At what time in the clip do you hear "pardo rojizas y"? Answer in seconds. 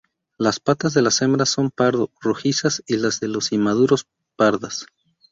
1.69-2.97